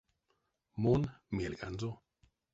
Мон— 0.81 1.01
мельганзо. 1.41 1.91